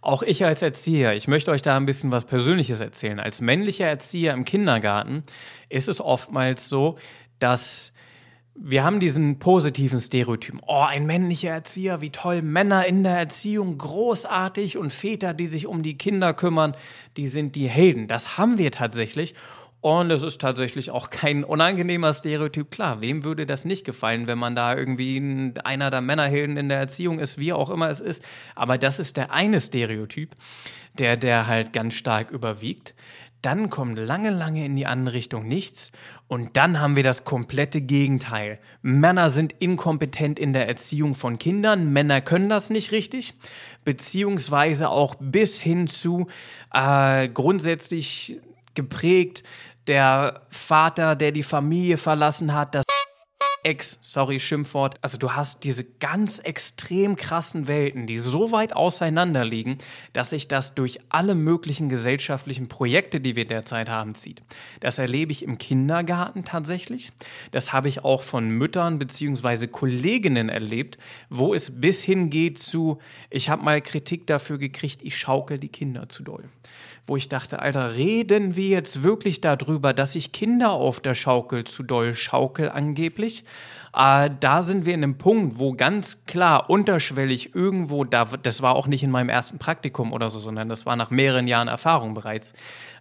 Auch 0.00 0.22
ich 0.22 0.44
als 0.44 0.62
Erzieher, 0.62 1.14
ich 1.14 1.26
möchte 1.26 1.50
euch 1.50 1.62
da 1.62 1.76
ein 1.76 1.86
bisschen 1.86 2.12
was 2.12 2.26
Persönliches 2.26 2.80
erzählen. 2.80 3.18
Als 3.18 3.40
männlicher 3.40 3.86
Erzieher 3.86 4.34
im 4.34 4.44
Kindergarten 4.44 5.24
ist 5.68 5.88
es 5.88 6.00
oftmals 6.00 6.68
so, 6.68 6.96
dass 7.40 7.92
wir 8.58 8.84
haben 8.84 9.00
diesen 9.00 9.38
positiven 9.38 10.00
Stereotypen. 10.00 10.60
Oh, 10.66 10.84
ein 10.86 11.06
männlicher 11.06 11.50
Erzieher, 11.50 12.00
wie 12.00 12.10
toll. 12.10 12.42
Männer 12.42 12.86
in 12.86 13.04
der 13.04 13.16
Erziehung, 13.16 13.78
großartig. 13.78 14.78
Und 14.78 14.92
Väter, 14.92 15.34
die 15.34 15.46
sich 15.46 15.66
um 15.66 15.82
die 15.82 15.98
Kinder 15.98 16.34
kümmern, 16.34 16.74
die 17.16 17.28
sind 17.28 17.54
die 17.54 17.68
Helden. 17.68 18.08
Das 18.08 18.38
haben 18.38 18.58
wir 18.58 18.72
tatsächlich. 18.72 19.34
Und 19.80 20.10
es 20.10 20.22
ist 20.22 20.40
tatsächlich 20.40 20.90
auch 20.90 21.10
kein 21.10 21.44
unangenehmer 21.44 22.12
Stereotyp. 22.12 22.70
Klar, 22.70 23.00
wem 23.00 23.22
würde 23.22 23.46
das 23.46 23.64
nicht 23.64 23.84
gefallen, 23.84 24.26
wenn 24.26 24.38
man 24.38 24.56
da 24.56 24.76
irgendwie 24.76 25.52
einer 25.62 25.90
der 25.90 26.00
Männerhelden 26.00 26.56
in 26.56 26.68
der 26.68 26.78
Erziehung 26.78 27.20
ist, 27.20 27.38
wie 27.38 27.52
auch 27.52 27.70
immer 27.70 27.88
es 27.88 28.00
ist. 28.00 28.24
Aber 28.54 28.78
das 28.78 28.98
ist 28.98 29.16
der 29.16 29.30
eine 29.30 29.60
Stereotyp, 29.60 30.30
der, 30.98 31.16
der 31.16 31.46
halt 31.46 31.72
ganz 31.72 31.94
stark 31.94 32.30
überwiegt 32.30 32.94
dann 33.46 33.70
kommt 33.70 33.96
lange, 33.96 34.30
lange 34.30 34.64
in 34.64 34.74
die 34.74 34.86
andere 34.86 35.14
Richtung 35.14 35.46
nichts 35.46 35.92
und 36.26 36.56
dann 36.56 36.80
haben 36.80 36.96
wir 36.96 37.04
das 37.04 37.22
komplette 37.22 37.80
Gegenteil. 37.80 38.58
Männer 38.82 39.30
sind 39.30 39.54
inkompetent 39.60 40.40
in 40.40 40.52
der 40.52 40.66
Erziehung 40.66 41.14
von 41.14 41.38
Kindern, 41.38 41.92
Männer 41.92 42.20
können 42.20 42.48
das 42.48 42.70
nicht 42.70 42.90
richtig, 42.90 43.34
beziehungsweise 43.84 44.88
auch 44.88 45.14
bis 45.20 45.60
hin 45.60 45.86
zu 45.86 46.26
äh, 46.72 47.28
grundsätzlich 47.28 48.40
geprägt, 48.74 49.44
der 49.86 50.42
Vater, 50.48 51.14
der 51.14 51.30
die 51.30 51.44
Familie 51.44 51.98
verlassen 51.98 52.52
hat, 52.52 52.74
das 52.74 52.84
Ex, 53.66 53.98
sorry, 54.00 54.38
Schimpfwort. 54.38 54.94
Also 55.02 55.18
du 55.18 55.32
hast 55.32 55.64
diese 55.64 55.82
ganz 55.82 56.38
extrem 56.38 57.16
krassen 57.16 57.66
Welten, 57.66 58.06
die 58.06 58.18
so 58.18 58.52
weit 58.52 58.76
auseinander 58.76 59.44
liegen, 59.44 59.78
dass 60.12 60.30
sich 60.30 60.46
das 60.46 60.76
durch 60.76 61.00
alle 61.08 61.34
möglichen 61.34 61.88
gesellschaftlichen 61.88 62.68
Projekte, 62.68 63.20
die 63.20 63.34
wir 63.34 63.44
derzeit 63.44 63.88
haben, 63.88 64.14
zieht. 64.14 64.40
Das 64.78 65.00
erlebe 65.00 65.32
ich 65.32 65.42
im 65.42 65.58
Kindergarten 65.58 66.44
tatsächlich. 66.44 67.10
Das 67.50 67.72
habe 67.72 67.88
ich 67.88 68.04
auch 68.04 68.22
von 68.22 68.50
Müttern 68.50 69.00
bzw. 69.00 69.66
Kolleginnen 69.66 70.48
erlebt, 70.48 70.96
wo 71.28 71.52
es 71.52 71.80
bis 71.80 72.04
hin 72.04 72.30
geht 72.30 72.60
zu, 72.60 73.00
ich 73.30 73.48
habe 73.48 73.64
mal 73.64 73.80
Kritik 73.80 74.28
dafür 74.28 74.58
gekriegt, 74.58 75.02
ich 75.02 75.18
schaukel 75.18 75.58
die 75.58 75.70
Kinder 75.70 76.08
zu 76.08 76.22
doll 76.22 76.44
wo 77.06 77.16
ich 77.16 77.28
dachte, 77.28 77.60
Alter, 77.60 77.94
reden 77.94 78.56
wir 78.56 78.68
jetzt 78.68 79.02
wirklich 79.02 79.40
darüber, 79.40 79.92
dass 79.92 80.14
ich 80.16 80.32
Kinder 80.32 80.70
auf 80.70 80.98
der 81.00 81.14
Schaukel 81.14 81.64
zu 81.64 81.84
doll 81.84 82.14
schaukel 82.14 82.68
angeblich? 82.68 83.44
Äh, 83.96 84.30
da 84.40 84.62
sind 84.62 84.86
wir 84.86 84.92
in 84.92 85.02
einem 85.02 85.16
Punkt, 85.16 85.58
wo 85.58 85.72
ganz 85.72 86.24
klar 86.26 86.68
unterschwellig 86.68 87.54
irgendwo, 87.54 88.04
da, 88.04 88.24
das 88.24 88.60
war 88.60 88.74
auch 88.74 88.88
nicht 88.88 89.04
in 89.04 89.10
meinem 89.10 89.28
ersten 89.28 89.58
Praktikum 89.58 90.12
oder 90.12 90.30
so, 90.30 90.40
sondern 90.40 90.68
das 90.68 90.84
war 90.84 90.96
nach 90.96 91.10
mehreren 91.10 91.46
Jahren 91.46 91.68
Erfahrung 91.68 92.12
bereits, 92.12 92.52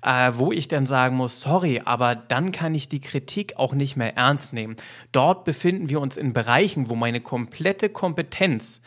äh, 0.04 0.32
wo 0.36 0.52
ich 0.52 0.68
dann 0.68 0.86
sagen 0.86 1.18
muss, 1.18 1.42
sorry, 1.42 1.82
aber 1.84 2.16
dann 2.16 2.52
kann 2.52 2.76
ich 2.76 2.88
die 2.88 3.02
Kritik 3.02 3.58
auch 3.58 3.74
nicht 3.74 3.98
mehr 3.98 4.16
ernst 4.16 4.54
nehmen. 4.54 4.76
Dort 5.12 5.44
befinden 5.46 5.90
wir 5.90 6.00
uns 6.00 6.16
in 6.16 6.32
Bereichen, 6.32 6.90
wo 6.90 6.96
meine 6.96 7.22
komplette 7.22 7.90
Kompetenz 7.90 8.82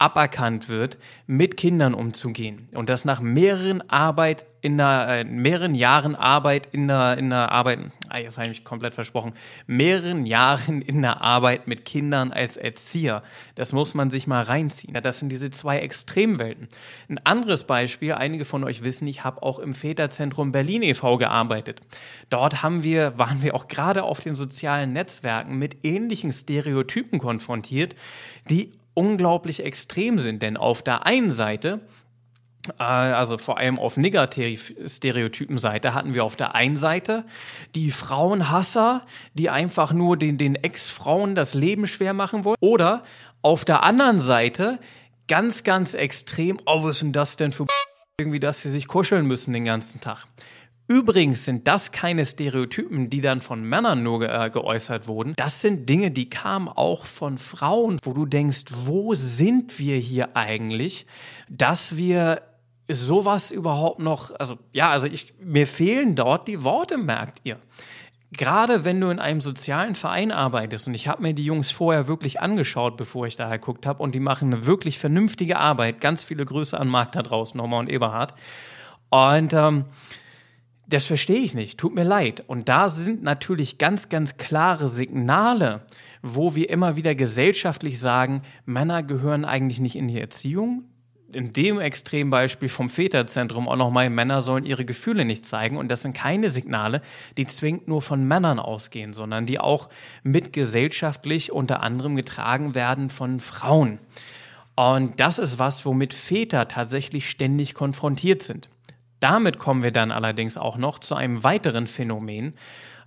aberkannt 0.00 0.68
wird, 0.68 0.96
mit 1.26 1.56
Kindern 1.56 1.92
umzugehen. 1.92 2.68
Und 2.72 2.88
das 2.88 3.04
nach 3.04 3.20
mehreren 3.20 3.88
Arbeit 3.90 4.46
in 4.62 4.78
der, 4.78 5.06
äh, 5.08 5.24
mehreren 5.24 5.74
Jahren 5.74 6.14
Arbeit 6.14 6.68
in 6.72 6.88
der, 6.88 7.18
in 7.18 7.30
der 7.30 7.52
Arbeit, 7.52 7.78
ah, 8.08 8.18
jetzt 8.18 8.36
habe 8.36 8.46
ich 8.46 8.50
mich 8.50 8.64
komplett 8.64 8.94
versprochen, 8.94 9.32
mehreren 9.66 10.26
Jahren 10.26 10.80
in 10.82 11.02
der 11.02 11.20
Arbeit 11.20 11.66
mit 11.66 11.84
Kindern 11.84 12.32
als 12.32 12.56
Erzieher. 12.56 13.22
Das 13.54 13.72
muss 13.72 13.94
man 13.94 14.10
sich 14.10 14.26
mal 14.26 14.42
reinziehen. 14.42 14.94
Das 15.02 15.18
sind 15.18 15.30
diese 15.30 15.50
zwei 15.50 15.78
Extremwelten. 15.78 16.68
Ein 17.08 17.18
anderes 17.24 17.64
Beispiel, 17.64 18.14
einige 18.14 18.44
von 18.44 18.64
euch 18.64 18.82
wissen, 18.82 19.06
ich 19.06 19.22
habe 19.22 19.42
auch 19.42 19.58
im 19.58 19.74
Väterzentrum 19.74 20.52
Berlin 20.52 20.82
e.V. 20.82 21.18
gearbeitet. 21.18 21.80
Dort 22.30 22.62
haben 22.62 22.82
wir, 22.82 23.18
waren 23.18 23.42
wir 23.42 23.54
auch 23.54 23.68
gerade 23.68 24.02
auf 24.02 24.20
den 24.20 24.34
sozialen 24.34 24.94
Netzwerken 24.94 25.58
mit 25.58 25.84
ähnlichen 25.84 26.32
Stereotypen 26.32 27.18
konfrontiert, 27.18 27.94
die 28.48 28.72
unglaublich 28.94 29.64
extrem 29.64 30.18
sind. 30.18 30.42
Denn 30.42 30.56
auf 30.56 30.82
der 30.82 31.06
einen 31.06 31.30
Seite, 31.30 31.80
äh, 32.78 32.82
also 32.82 33.38
vor 33.38 33.58
allem 33.58 33.78
auf 33.78 33.96
Negativ-Stereotypen-Seite, 33.96 35.94
hatten 35.94 36.14
wir 36.14 36.24
auf 36.24 36.36
der 36.36 36.54
einen 36.54 36.76
Seite 36.76 37.24
die 37.74 37.90
Frauenhasser, 37.90 39.04
die 39.34 39.50
einfach 39.50 39.92
nur 39.92 40.16
den, 40.16 40.38
den 40.38 40.54
Ex-Frauen 40.54 41.34
das 41.34 41.54
Leben 41.54 41.86
schwer 41.86 42.14
machen 42.14 42.44
wollen. 42.44 42.56
Oder 42.60 43.04
auf 43.42 43.64
der 43.64 43.82
anderen 43.82 44.18
Seite 44.20 44.78
ganz, 45.28 45.62
ganz 45.62 45.94
extrem, 45.94 46.58
oh, 46.66 46.82
was 46.82 46.96
ist 46.96 47.02
denn 47.02 47.12
das 47.12 47.36
denn 47.36 47.52
für 47.52 47.66
irgendwie, 48.20 48.40
dass 48.40 48.62
sie 48.62 48.70
sich 48.70 48.86
kuscheln 48.86 49.26
müssen 49.26 49.52
den 49.52 49.64
ganzen 49.64 50.00
Tag. 50.00 50.26
Übrigens 50.90 51.44
sind 51.44 51.68
das 51.68 51.92
keine 51.92 52.26
Stereotypen, 52.26 53.10
die 53.10 53.20
dann 53.20 53.42
von 53.42 53.62
Männern 53.62 54.02
nur 54.02 54.28
äh, 54.28 54.50
geäußert 54.50 55.06
wurden. 55.06 55.34
Das 55.36 55.60
sind 55.60 55.88
Dinge, 55.88 56.10
die 56.10 56.28
kamen 56.28 56.66
auch 56.66 57.04
von 57.04 57.38
Frauen, 57.38 58.00
wo 58.02 58.12
du 58.12 58.26
denkst, 58.26 58.64
wo 58.70 59.14
sind 59.14 59.78
wir 59.78 59.98
hier 59.98 60.36
eigentlich, 60.36 61.06
dass 61.48 61.96
wir 61.96 62.42
sowas 62.88 63.52
überhaupt 63.52 64.00
noch, 64.00 64.32
also 64.40 64.58
ja, 64.72 64.90
also 64.90 65.06
ich, 65.06 65.32
mir 65.40 65.68
fehlen 65.68 66.16
dort 66.16 66.48
die 66.48 66.64
Worte, 66.64 66.98
merkt 66.98 67.42
ihr. 67.44 67.60
Gerade 68.32 68.84
wenn 68.84 69.00
du 69.00 69.10
in 69.10 69.20
einem 69.20 69.40
sozialen 69.40 69.94
Verein 69.94 70.32
arbeitest, 70.32 70.88
und 70.88 70.94
ich 70.94 71.06
habe 71.06 71.22
mir 71.22 71.34
die 71.34 71.44
Jungs 71.44 71.70
vorher 71.70 72.08
wirklich 72.08 72.40
angeschaut, 72.40 72.96
bevor 72.96 73.28
ich 73.28 73.36
da 73.36 73.48
geguckt 73.48 73.86
habe, 73.86 74.02
und 74.02 74.12
die 74.12 74.18
machen 74.18 74.52
eine 74.52 74.66
wirklich 74.66 74.98
vernünftige 74.98 75.56
Arbeit. 75.56 76.00
Ganz 76.00 76.24
viele 76.24 76.44
Grüße 76.44 76.76
an 76.76 76.88
Marc 76.88 77.12
da 77.12 77.22
draußen, 77.22 77.56
Norma 77.56 77.78
und 77.78 77.88
Eberhard. 77.88 78.34
Und 79.10 79.52
ähm, 79.54 79.84
das 80.90 81.04
verstehe 81.04 81.40
ich 81.40 81.54
nicht, 81.54 81.78
tut 81.78 81.94
mir 81.94 82.04
leid. 82.04 82.42
Und 82.46 82.68
da 82.68 82.88
sind 82.88 83.22
natürlich 83.22 83.78
ganz, 83.78 84.08
ganz 84.08 84.36
klare 84.36 84.88
Signale, 84.88 85.82
wo 86.22 86.54
wir 86.54 86.68
immer 86.68 86.96
wieder 86.96 87.14
gesellschaftlich 87.14 88.00
sagen, 88.00 88.42
Männer 88.66 89.02
gehören 89.02 89.44
eigentlich 89.44 89.80
nicht 89.80 89.96
in 89.96 90.08
die 90.08 90.20
Erziehung. 90.20 90.84
In 91.32 91.52
dem 91.52 91.78
Extrembeispiel 91.78 92.68
vom 92.68 92.90
Väterzentrum 92.90 93.68
auch 93.68 93.76
nochmal, 93.76 94.10
Männer 94.10 94.40
sollen 94.40 94.66
ihre 94.66 94.84
Gefühle 94.84 95.24
nicht 95.24 95.46
zeigen. 95.46 95.76
Und 95.76 95.88
das 95.88 96.02
sind 96.02 96.12
keine 96.12 96.50
Signale, 96.50 97.02
die 97.36 97.46
zwingend 97.46 97.86
nur 97.86 98.02
von 98.02 98.26
Männern 98.26 98.58
ausgehen, 98.58 99.12
sondern 99.12 99.46
die 99.46 99.60
auch 99.60 99.88
mit 100.24 100.52
gesellschaftlich 100.52 101.52
unter 101.52 101.84
anderem 101.84 102.16
getragen 102.16 102.74
werden 102.74 103.10
von 103.10 103.38
Frauen. 103.38 104.00
Und 104.74 105.20
das 105.20 105.38
ist 105.38 105.60
was, 105.60 105.84
womit 105.86 106.14
Väter 106.14 106.66
tatsächlich 106.66 107.30
ständig 107.30 107.74
konfrontiert 107.74 108.42
sind. 108.42 108.68
Damit 109.20 109.58
kommen 109.58 109.82
wir 109.82 109.92
dann 109.92 110.10
allerdings 110.10 110.56
auch 110.56 110.76
noch 110.76 110.98
zu 110.98 111.14
einem 111.14 111.44
weiteren 111.44 111.86
Phänomen. 111.86 112.54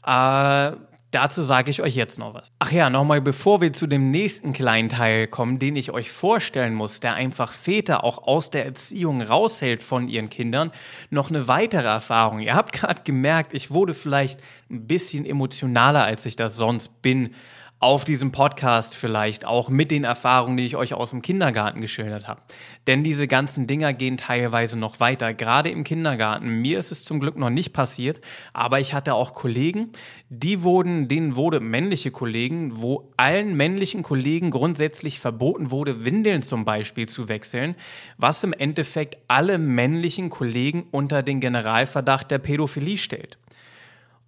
Äh, 0.05 0.71
dazu 1.13 1.41
sage 1.41 1.71
ich 1.71 1.81
euch 1.81 1.95
jetzt 1.95 2.19
noch 2.19 2.33
was. 2.33 2.49
Ach 2.59 2.71
ja, 2.71 2.89
nochmal 2.89 3.21
bevor 3.21 3.61
wir 3.61 3.73
zu 3.73 3.87
dem 3.87 4.11
nächsten 4.11 4.53
kleinen 4.53 4.89
Teil 4.89 5.27
kommen, 5.27 5.59
den 5.59 5.75
ich 5.75 5.91
euch 5.91 6.11
vorstellen 6.11 6.73
muss, 6.73 6.99
der 6.99 7.13
einfach 7.13 7.51
Väter 7.51 8.03
auch 8.03 8.27
aus 8.27 8.49
der 8.49 8.65
Erziehung 8.65 9.21
raushält 9.21 9.83
von 9.83 10.07
ihren 10.07 10.29
Kindern, 10.29 10.71
noch 11.09 11.29
eine 11.29 11.47
weitere 11.47 11.87
Erfahrung. 11.87 12.39
Ihr 12.39 12.55
habt 12.55 12.73
gerade 12.79 13.01
gemerkt, 13.03 13.53
ich 13.53 13.71
wurde 13.71 13.93
vielleicht 13.93 14.39
ein 14.69 14.87
bisschen 14.87 15.25
emotionaler, 15.25 16.03
als 16.03 16.25
ich 16.25 16.35
das 16.35 16.55
sonst 16.55 17.01
bin 17.01 17.33
auf 17.83 18.05
diesem 18.05 18.31
Podcast 18.31 18.95
vielleicht 18.95 19.45
auch 19.45 19.67
mit 19.67 19.91
den 19.91 20.05
Erfahrungen, 20.05 20.55
die 20.55 20.65
ich 20.65 20.77
euch 20.77 20.93
aus 20.93 21.09
dem 21.09 21.21
Kindergarten 21.21 21.81
geschildert 21.81 22.29
habe. 22.29 22.39
Denn 22.87 23.03
diese 23.03 23.27
ganzen 23.27 23.67
Dinger 23.67 23.91
gehen 23.91 24.15
teilweise 24.15 24.79
noch 24.79 25.01
weiter, 25.01 25.33
gerade 25.33 25.69
im 25.69 25.83
Kindergarten. 25.83 26.61
Mir 26.61 26.79
ist 26.79 26.91
es 26.91 27.03
zum 27.03 27.19
Glück 27.19 27.35
noch 27.35 27.49
nicht 27.49 27.73
passiert, 27.73 28.21
aber 28.53 28.79
ich 28.79 28.93
hatte 28.93 29.15
auch 29.15 29.33
Kollegen, 29.33 29.89
die 30.29 30.63
wurden, 30.63 31.09
denen 31.09 31.35
wurde 31.35 31.59
männliche 31.59 32.09
Kollegen, 32.09 32.81
wo 32.81 33.11
allen 33.17 33.57
männlichen 33.57 34.01
Kollegen 34.01 34.49
grundsätzlich 34.49 35.19
verboten 35.19 35.69
wurde, 35.69 36.05
Windeln 36.05 36.41
zum 36.41 36.63
Beispiel 36.63 37.09
zu 37.09 37.27
wechseln, 37.27 37.75
was 38.17 38.45
im 38.45 38.53
Endeffekt 38.53 39.17
alle 39.27 39.57
männlichen 39.57 40.29
Kollegen 40.29 40.85
unter 40.91 41.21
den 41.21 41.41
Generalverdacht 41.41 42.31
der 42.31 42.39
Pädophilie 42.39 42.97
stellt. 42.97 43.37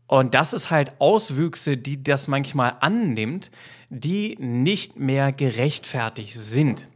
Und 0.08 0.34
das 0.34 0.54
ist 0.54 0.70
halt 0.70 0.94
Auswüchse, 1.00 1.78
die 1.78 2.04
das 2.04 2.28
manchmal 2.28 2.78
annimmt, 2.80 3.50
die 3.90 4.36
nicht 4.40 4.98
mehr 4.98 5.32
gerechtfertigt 5.32 6.36
sind. 6.36 6.88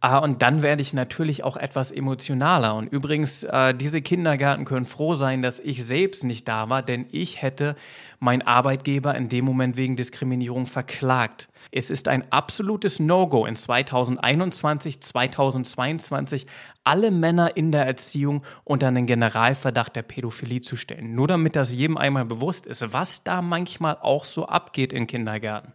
Ah, 0.00 0.18
und 0.18 0.42
dann 0.42 0.62
werde 0.62 0.82
ich 0.82 0.92
natürlich 0.92 1.42
auch 1.42 1.56
etwas 1.56 1.90
emotionaler. 1.90 2.74
Und 2.74 2.86
übrigens, 2.92 3.44
äh, 3.44 3.74
diese 3.74 4.02
Kindergärten 4.02 4.66
können 4.66 4.84
froh 4.84 5.14
sein, 5.14 5.40
dass 5.40 5.58
ich 5.58 5.84
selbst 5.84 6.22
nicht 6.22 6.46
da 6.46 6.68
war, 6.68 6.82
denn 6.82 7.06
ich 7.10 7.40
hätte 7.40 7.76
meinen 8.18 8.42
Arbeitgeber 8.42 9.14
in 9.14 9.28
dem 9.28 9.44
Moment 9.44 9.76
wegen 9.76 9.96
Diskriminierung 9.96 10.66
verklagt. 10.66 11.48
Es 11.72 11.90
ist 11.90 12.08
ein 12.08 12.30
absolutes 12.30 13.00
No-Go 13.00 13.46
in 13.46 13.56
2021, 13.56 15.00
2022 15.00 16.46
alle 16.84 17.10
Männer 17.10 17.56
in 17.56 17.72
der 17.72 17.86
Erziehung 17.86 18.42
unter 18.64 18.88
einen 18.88 19.06
Generalverdacht 19.06 19.96
der 19.96 20.02
Pädophilie 20.02 20.60
zu 20.60 20.76
stellen. 20.76 21.14
Nur 21.14 21.26
damit 21.26 21.56
das 21.56 21.72
jedem 21.72 21.96
einmal 21.96 22.24
bewusst 22.24 22.66
ist, 22.66 22.92
was 22.92 23.24
da 23.24 23.42
manchmal 23.42 23.98
auch 24.00 24.24
so 24.24 24.46
abgeht 24.46 24.92
in 24.92 25.06
Kindergärten. 25.06 25.72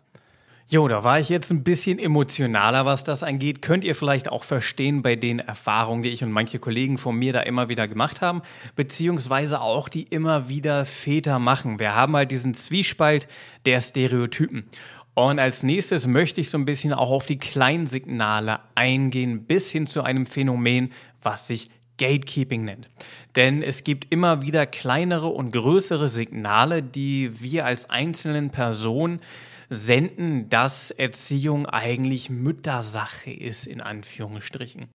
Jo, 0.74 0.88
da 0.88 1.04
war 1.04 1.20
ich 1.20 1.28
jetzt 1.28 1.52
ein 1.52 1.66
bisschen 1.66 2.00
emotionaler, 2.00 2.86
was 2.86 3.04
das 3.04 3.24
angeht. 3.24 3.62
Könnt 3.62 3.84
ihr 3.84 3.94
vielleicht 3.94 4.30
auch 4.30 4.46
verstehen 4.46 5.02
bei 5.02 5.18
den 5.18 5.40
Erfahrungen, 5.40 6.02
die 6.02 6.12
ich 6.12 6.24
und 6.24 6.32
manche 6.32 6.60
Kollegen 6.60 6.98
von 6.98 7.18
mir 7.18 7.34
da 7.34 7.42
immer 7.42 7.68
wieder 7.68 7.90
gemacht 7.90 8.22
haben, 8.22 8.42
beziehungsweise 8.78 9.60
auch 9.60 9.90
die 9.90 10.04
immer 10.04 10.48
wieder 10.48 10.86
Väter 10.86 11.40
machen. 11.40 11.78
Wir 11.78 11.94
haben 11.94 12.16
halt 12.16 12.32
diesen 12.32 12.54
Zwiespalt 12.54 13.28
der 13.66 13.82
Stereotypen. 13.82 14.64
Und 15.14 15.40
als 15.40 15.62
nächstes 15.62 16.08
möchte 16.08 16.40
ich 16.40 16.50
so 16.50 16.58
ein 16.58 16.64
bisschen 16.64 16.94
auch 16.94 17.12
auf 17.12 17.26
die 17.26 17.38
Kleinsignale 17.38 18.62
eingehen, 18.74 19.44
bis 19.44 19.70
hin 19.70 19.88
zu 19.88 20.04
einem 20.04 20.26
Phänomen, 20.26 20.94
was 21.22 21.48
sich 21.48 21.70
Gatekeeping 21.98 22.64
nennt. 22.64 22.90
Denn 23.36 23.62
es 23.62 23.84
gibt 23.84 24.08
immer 24.10 24.42
wieder 24.42 24.66
kleinere 24.68 25.28
und 25.28 25.52
größere 25.52 26.08
Signale, 26.08 26.82
die 26.82 27.42
wir 27.42 27.66
als 27.66 27.90
einzelnen 27.90 28.52
Personen 28.52 29.20
senden, 29.74 30.50
dass 30.50 30.92
Erziehung 30.92 31.66
eigentlich 31.66 32.30
Müttersache 32.30 33.32
ist, 33.32 33.66
in 33.66 33.80
Anführungsstrichen. 33.80 34.90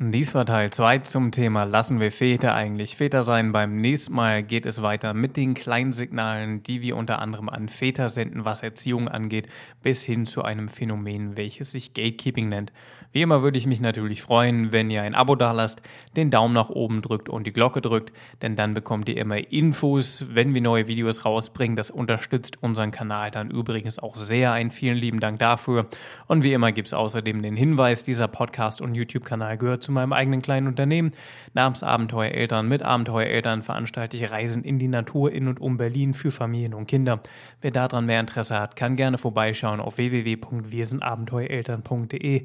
Dies 0.00 0.32
war 0.32 0.46
Teil 0.46 0.70
2 0.70 0.98
zum 0.98 1.32
Thema 1.32 1.64
Lassen 1.64 1.98
wir 1.98 2.12
Väter 2.12 2.54
eigentlich 2.54 2.94
Väter 2.94 3.24
sein. 3.24 3.50
Beim 3.50 3.78
nächsten 3.78 4.12
Mal 4.12 4.44
geht 4.44 4.66
es 4.66 4.80
weiter 4.82 5.12
mit 5.12 5.36
den 5.36 5.54
kleinen 5.54 5.92
Signalen, 5.92 6.62
die 6.62 6.82
wir 6.82 6.94
unter 6.94 7.20
anderem 7.20 7.48
an 7.48 7.68
Väter 7.68 8.08
senden, 8.08 8.44
was 8.44 8.62
Erziehung 8.62 9.08
angeht, 9.08 9.48
bis 9.82 10.04
hin 10.04 10.24
zu 10.24 10.42
einem 10.42 10.68
Phänomen, 10.68 11.36
welches 11.36 11.72
sich 11.72 11.94
Gatekeeping 11.94 12.48
nennt. 12.50 12.72
Wie 13.12 13.22
immer 13.22 13.42
würde 13.42 13.56
ich 13.56 13.66
mich 13.66 13.80
natürlich 13.80 14.20
freuen, 14.20 14.72
wenn 14.72 14.90
ihr 14.90 15.02
ein 15.02 15.14
Abo 15.14 15.34
dalasst, 15.34 15.80
den 16.16 16.30
Daumen 16.30 16.52
nach 16.52 16.68
oben 16.68 17.00
drückt 17.00 17.28
und 17.28 17.46
die 17.46 17.52
Glocke 17.52 17.80
drückt, 17.80 18.12
denn 18.42 18.54
dann 18.54 18.74
bekommt 18.74 19.08
ihr 19.08 19.16
immer 19.16 19.38
Infos, 19.50 20.26
wenn 20.30 20.52
wir 20.52 20.60
neue 20.60 20.88
Videos 20.88 21.24
rausbringen. 21.24 21.74
Das 21.74 21.90
unterstützt 21.90 22.62
unseren 22.62 22.90
Kanal 22.90 23.30
dann 23.30 23.50
übrigens 23.50 23.98
auch 23.98 24.14
sehr. 24.14 24.52
Einen 24.52 24.70
vielen 24.70 24.98
lieben 24.98 25.20
Dank 25.20 25.38
dafür. 25.38 25.86
Und 26.26 26.42
wie 26.42 26.52
immer 26.52 26.70
gibt 26.72 26.88
es 26.88 26.94
außerdem 26.94 27.40
den 27.40 27.56
Hinweis, 27.56 28.04
dieser 28.04 28.28
Podcast 28.28 28.82
und 28.82 28.94
YouTube-Kanal 28.94 29.56
gehört 29.56 29.82
zu 29.82 29.90
meinem 29.90 30.12
eigenen 30.12 30.42
kleinen 30.42 30.66
Unternehmen. 30.66 31.12
Namens 31.54 31.82
Abenteuereltern 31.82 32.68
mit 32.68 32.82
Abenteuereltern 32.82 33.62
veranstalte 33.62 34.18
ich 34.18 34.30
Reisen 34.30 34.64
in 34.64 34.78
die 34.78 34.88
Natur 34.88 35.32
in 35.32 35.48
und 35.48 35.60
um 35.60 35.78
Berlin 35.78 36.12
für 36.12 36.30
Familien 36.30 36.74
und 36.74 36.86
Kinder. 36.86 37.20
Wer 37.62 37.70
daran 37.70 38.04
mehr 38.06 38.20
Interesse 38.20 38.60
hat, 38.60 38.76
kann 38.76 38.96
gerne 38.96 39.18
vorbeischauen 39.18 39.80
auf 39.80 39.96
www.wirsindabenteuereltern.de. 39.96 42.44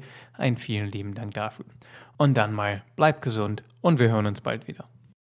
Vielen 0.56 0.90
lieben 0.90 1.14
Dank 1.14 1.34
dafür. 1.34 1.66
Und 2.16 2.34
dann 2.34 2.52
mal, 2.52 2.82
bleibt 2.96 3.22
gesund 3.22 3.62
und 3.80 3.98
wir 3.98 4.08
hören 4.10 4.26
uns 4.26 4.40
bald 4.40 4.68
wieder. 4.68 4.88